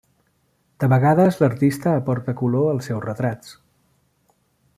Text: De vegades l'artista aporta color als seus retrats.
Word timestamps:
De 0.83 0.87
vegades 0.93 1.37
l'artista 1.43 1.93
aporta 1.99 2.35
color 2.41 2.67
als 2.73 2.89
seus 2.91 3.07
retrats. 3.09 3.57